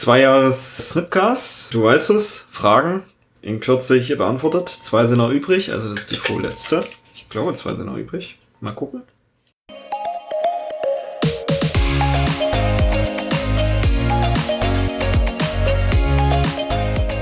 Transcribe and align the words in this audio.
Zwei 0.00 0.20
Jahres 0.20 0.88
Snipcast, 0.92 1.74
du 1.74 1.82
weißt 1.82 2.08
es, 2.08 2.48
Fragen 2.50 3.02
in 3.42 3.60
Kürze 3.60 3.98
hier 3.98 4.16
beantwortet. 4.16 4.70
Zwei 4.70 5.04
sind 5.04 5.18
noch 5.18 5.28
übrig, 5.28 5.72
also 5.72 5.90
das 5.90 6.00
ist 6.04 6.10
die 6.12 6.16
vorletzte. 6.16 6.84
Ich 7.12 7.28
glaube, 7.28 7.52
zwei 7.52 7.74
sind 7.74 7.84
noch 7.84 7.98
übrig. 7.98 8.38
Mal 8.60 8.72
gucken. 8.72 9.02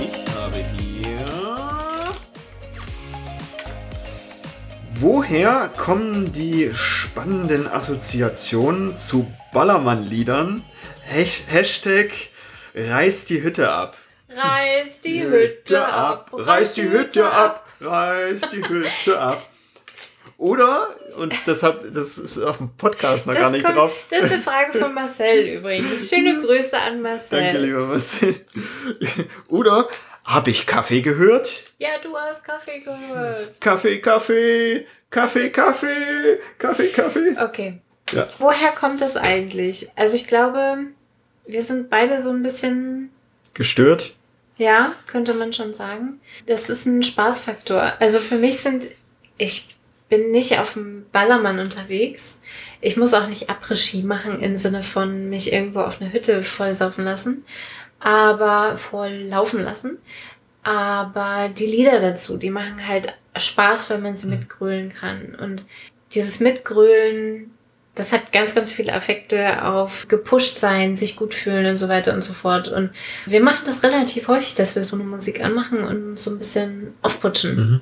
Ich 0.01 0.37
habe 0.37 0.65
hier. 0.79 1.25
Woher 4.95 5.69
kommen 5.77 6.33
die 6.33 6.71
spannenden 6.73 7.67
Assoziationen 7.67 8.97
zu 8.97 9.29
Ballermann-Liedern? 9.53 10.63
Hash- 11.05 11.43
Hashtag 11.49 12.13
reiß 12.79 13.27
die 13.27 13.43
Hütte 13.43 13.71
ab. 13.71 13.97
Reiß 14.31 15.01
die 15.01 15.23
Hütte 15.23 15.87
ab. 15.87 16.31
Reiß 16.33 16.75
die 16.75 16.89
Hütte 16.91 17.31
ab. 17.31 17.67
Reiß 17.81 18.43
die 18.53 18.67
Hütte 18.69 19.19
ab. 19.19 19.43
Oder, 20.37 20.89
und 21.17 21.35
das, 21.49 21.63
hab, 21.65 21.81
das 21.93 22.17
ist 22.19 22.39
auf 22.39 22.59
dem 22.59 22.71
Podcast 22.77 23.27
noch 23.27 23.35
Das 23.35 23.43
gar 23.43 23.51
nicht 23.51 23.65
kommt- 23.65 23.77
drauf. 23.79 23.93
Das 24.11 24.27
ist 24.27 24.33
eine 24.33 24.43
Frage 24.43 24.79
von 24.79 24.95
Marcel 24.95 25.49
übrigens. 25.59 26.09
Schöne 26.09 26.41
Grüße 26.47 26.79
an 26.79 27.03
Marcel. 27.03 27.41
Danke, 27.43 27.59
lieber 27.59 27.87
Marcel. 27.87 28.37
Oder, 29.49 29.89
habe 30.25 30.51
ich 30.51 30.67
Kaffee 30.67 31.01
gehört? 31.01 31.65
Ja, 31.79 31.89
du 32.03 32.17
hast 32.17 32.45
Kaffee 32.45 32.81
gehört. 32.81 33.61
Kaffee, 33.61 33.99
Kaffee, 33.99 34.87
Kaffee, 35.11 35.51
Kaffee, 35.51 36.39
Kaffee, 36.59 36.89
Kaffee. 36.89 37.37
Okay. 37.43 37.81
Ja. 38.13 38.29
Woher 38.39 38.71
kommt 38.73 39.01
das 39.01 39.17
eigentlich? 39.17 39.89
Also 39.97 40.15
ich 40.17 40.27
glaube, 40.29 40.77
wir 41.49 41.63
sind 41.63 41.91
beide 41.91 42.23
so 42.23 42.31
ein 42.31 42.43
bisschen, 42.43 43.11
Gestört? 43.55 44.15
ja, 44.59 44.93
könnte 45.07 45.35
man 45.35 45.53
schon 45.53 45.75
sagen. 45.75 46.21
Das 46.47 46.69
ist 46.71 46.87
ein 46.87 47.03
Spaßfaktor. 47.03 47.95
Also 47.99 48.19
für 48.21 48.37
mich 48.37 48.59
sind, 48.59 48.87
ich 49.39 49.77
bin 50.09 50.31
nicht 50.31 50.59
auf 50.59 50.75
dem 50.75 51.07
Ballermann 51.11 51.59
unterwegs. 51.59 52.39
Ich 52.81 52.97
muss 52.97 53.15
auch 53.15 53.27
nicht 53.27 53.51
Après-Ski 53.51 54.03
machen 54.05 54.41
im 54.41 54.57
Sinne 54.57 54.83
von 54.83 55.29
mich 55.29 55.53
irgendwo 55.53 55.81
auf 55.81 56.01
eine 56.01 56.13
Hütte 56.13 56.43
vollsaufen 56.43 57.05
lassen, 57.05 57.45
aber 57.99 58.79
voll 58.79 59.13
laufen 59.13 59.61
lassen. 59.61 59.99
Aber 60.63 61.49
die 61.49 61.67
Lieder 61.67 62.01
dazu, 62.01 62.37
die 62.37 62.51
machen 62.51 62.87
halt 62.87 63.17
Spaß, 63.37 63.91
weil 63.91 63.99
man 63.99 64.17
sie 64.17 64.27
mitgrölen 64.27 64.91
kann. 64.91 65.35
Und 65.35 65.65
dieses 66.15 66.41
Mitgrölen, 66.41 67.51
das 67.95 68.13
hat 68.13 68.33
ganz, 68.33 68.55
ganz 68.55 68.71
viele 68.71 68.93
Effekte 68.93 69.65
auf 69.65 70.07
gepusht 70.09 70.59
sein, 70.61 70.97
sich 70.97 71.17
gut 71.17 71.35
fühlen 71.35 71.67
und 71.67 71.79
so 71.79 71.89
weiter 71.89 72.15
und 72.15 72.23
so 72.23 72.33
fort. 72.33 72.69
Und 72.69 72.91
wir 73.27 73.41
machen 73.43 73.63
das 73.65 73.83
relativ 73.83 74.29
häufig, 74.29 74.55
dass 74.55 74.77
wir 74.77 74.85
so 74.85 74.95
eine 74.97 75.05
Musik 75.05 75.41
anmachen 75.43 75.83
und 75.85 76.19
so 76.19 76.31
ein 76.31 76.39
bisschen 76.39 76.95
aufputschen. 77.03 77.57
Mhm. 77.57 77.81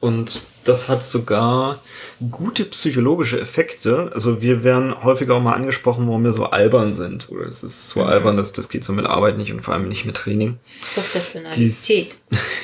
Und 0.00 0.40
das 0.64 0.88
hat 0.88 1.04
sogar 1.04 1.82
gute 2.30 2.64
psychologische 2.64 3.38
Effekte. 3.38 4.10
Also 4.14 4.40
wir 4.40 4.64
werden 4.64 5.02
häufiger 5.04 5.34
auch 5.34 5.42
mal 5.42 5.52
angesprochen, 5.52 6.06
warum 6.06 6.24
wir 6.24 6.32
so 6.32 6.46
albern 6.46 6.94
sind. 6.94 7.28
Oder 7.28 7.44
es 7.44 7.62
ist 7.62 7.90
so 7.90 8.00
Mhm. 8.00 8.06
albern, 8.06 8.36
dass 8.38 8.54
das 8.54 8.70
geht 8.70 8.82
so 8.84 8.94
mit 8.94 9.04
Arbeit 9.04 9.36
nicht 9.36 9.52
und 9.52 9.60
vor 9.60 9.74
allem 9.74 9.88
nicht 9.88 10.06
mit 10.06 10.16
Training. 10.16 10.58
Professionalität. 10.94 11.58
Dies- 11.88 12.22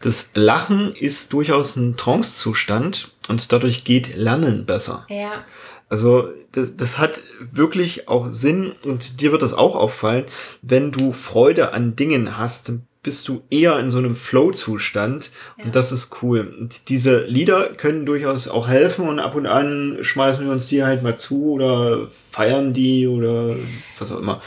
Das 0.00 0.30
Lachen 0.34 0.94
ist 0.94 1.32
durchaus 1.32 1.76
ein 1.76 1.96
Trance-Zustand 1.96 3.12
und 3.28 3.52
dadurch 3.52 3.84
geht 3.84 4.16
Lernen 4.16 4.64
besser. 4.66 5.04
Ja, 5.08 5.44
Also 5.88 6.28
das, 6.52 6.76
das 6.76 6.98
hat 6.98 7.20
wirklich 7.40 8.08
auch 8.08 8.26
Sinn 8.28 8.72
und 8.84 9.20
dir 9.20 9.32
wird 9.32 9.42
das 9.42 9.52
auch 9.52 9.76
auffallen, 9.76 10.24
wenn 10.62 10.90
du 10.92 11.12
Freude 11.12 11.72
an 11.74 11.96
Dingen 11.96 12.38
hast, 12.38 12.68
dann 12.68 12.86
bist 13.02 13.28
du 13.28 13.42
eher 13.50 13.78
in 13.78 13.90
so 13.90 13.96
einem 13.98 14.14
Flow-Zustand 14.14 15.30
Ja. 15.58 15.64
und 15.64 15.74
das 15.74 15.90
ist 15.90 16.22
cool. 16.22 16.54
Und 16.58 16.88
diese 16.90 17.24
Lieder 17.24 17.70
können 17.70 18.04
durchaus 18.04 18.46
auch 18.46 18.68
helfen 18.68 19.08
und 19.08 19.18
ab 19.20 19.34
und 19.34 19.46
an 19.46 19.98
schmeißen 20.02 20.44
wir 20.44 20.52
uns 20.52 20.66
die 20.66 20.84
halt 20.84 21.02
mal 21.02 21.16
zu 21.16 21.52
oder 21.52 22.08
feiern 22.30 22.72
die 22.72 23.06
oder 23.06 23.56
was 23.98 24.12
auch 24.12 24.18
immer. 24.18 24.40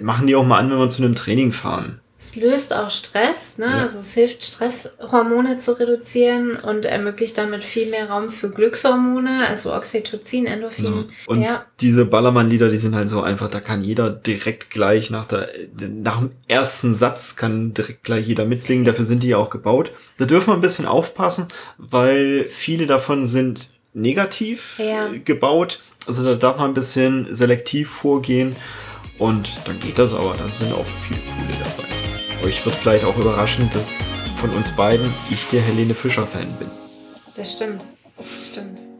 Machen 0.00 0.26
die 0.26 0.34
auch 0.36 0.44
mal 0.44 0.58
an, 0.58 0.70
wenn 0.70 0.78
wir 0.78 0.88
zu 0.88 1.02
einem 1.02 1.14
Training 1.14 1.52
fahren. 1.52 2.00
Es 2.24 2.36
löst 2.36 2.74
auch 2.74 2.90
Stress, 2.90 3.58
ne? 3.58 3.66
Ja. 3.66 3.78
Also 3.78 3.98
es 3.98 4.14
hilft, 4.14 4.44
Stresshormone 4.44 5.58
zu 5.58 5.72
reduzieren 5.78 6.52
und 6.52 6.84
ermöglicht 6.84 7.36
damit 7.36 7.64
viel 7.64 7.90
mehr 7.90 8.08
Raum 8.08 8.30
für 8.30 8.50
Glückshormone, 8.50 9.48
also 9.48 9.74
Oxytocin, 9.74 10.46
Endorphin. 10.46 10.84
Genau. 10.84 11.04
Und 11.26 11.42
ja. 11.42 11.64
diese 11.80 12.04
Ballermann-Lieder, 12.04 12.68
die 12.68 12.78
sind 12.78 12.94
halt 12.94 13.08
so 13.08 13.22
einfach, 13.22 13.48
da 13.48 13.58
kann 13.60 13.82
jeder 13.82 14.10
direkt 14.10 14.70
gleich 14.70 15.10
nach 15.10 15.26
der, 15.26 15.48
nach 15.88 16.18
dem 16.20 16.30
ersten 16.46 16.94
Satz 16.94 17.34
kann 17.34 17.74
direkt 17.74 18.04
gleich 18.04 18.26
jeder 18.28 18.44
mitsingen. 18.44 18.84
Dafür 18.84 19.04
sind 19.04 19.24
die 19.24 19.28
ja 19.28 19.38
auch 19.38 19.50
gebaut. 19.50 19.90
Da 20.18 20.24
dürfen 20.24 20.48
wir 20.48 20.54
ein 20.54 20.60
bisschen 20.60 20.86
aufpassen, 20.86 21.48
weil 21.76 22.46
viele 22.48 22.86
davon 22.86 23.26
sind 23.26 23.70
negativ 23.94 24.78
Ja. 24.78 25.12
äh, 25.12 25.18
gebaut. 25.18 25.80
Also 26.06 26.22
da 26.22 26.34
darf 26.36 26.56
man 26.56 26.70
ein 26.70 26.74
bisschen 26.74 27.34
selektiv 27.34 27.90
vorgehen. 27.90 28.54
Und 29.18 29.48
dann 29.66 29.78
geht 29.80 29.98
das 29.98 30.14
aber, 30.14 30.34
dann 30.34 30.50
sind 30.52 30.72
auch 30.72 30.86
viele 30.86 31.20
coole 31.20 31.58
dabei. 31.58 31.71
Euch 32.44 32.64
wird 32.64 32.74
vielleicht 32.74 33.04
auch 33.04 33.16
überraschen, 33.16 33.70
dass 33.70 33.98
von 34.36 34.50
uns 34.50 34.74
beiden 34.74 35.14
ich 35.30 35.46
der 35.48 35.62
Helene 35.62 35.94
Fischer-Fan 35.94 36.52
bin. 36.58 36.68
Das 37.36 37.52
stimmt. 37.52 37.84
Das 38.16 38.48
stimmt. 38.48 38.91